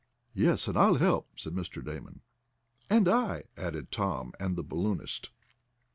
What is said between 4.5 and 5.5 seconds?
the balloonist.